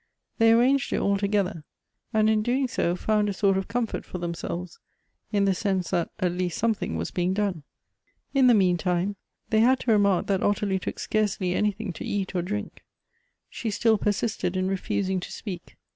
They 0.39 0.51
arranged 0.51 0.91
it 0.93 0.99
all 0.99 1.15
together, 1.19 1.63
and 2.11 2.27
in 2.27 2.41
doing 2.41 2.67
so 2.67 2.95
found 2.95 3.29
a 3.29 3.33
sort 3.33 3.55
of 3.55 3.67
comfort 3.67 4.03
for 4.03 4.17
themselves 4.17 4.79
in 5.31 5.45
the 5.45 5.53
sense 5.53 5.91
that 5.91 6.09
at 6.17 6.31
least 6.31 6.57
some 6.57 6.73
thing 6.73 6.95
was 6.97 7.11
being 7.11 7.35
done. 7.35 7.61
In 8.33 8.47
the 8.47 8.55
meantime 8.55 9.15
they 9.51 9.59
had 9.59 9.79
to 9.81 9.91
remark 9.91 10.25
that 10.25 10.41
Ottilie 10.41 10.79
took 10.79 10.97
scarcely 10.97 11.53
anything 11.53 11.93
to 11.93 12.03
eat 12.03 12.33
or 12.33 12.41
drink. 12.41 12.83
She 13.47 13.69
still 13.69 13.99
persisted 13.99 14.57
in 14.57 14.67
refusing 14.67 15.19
to 15.19 15.31
speak. 15.31 15.77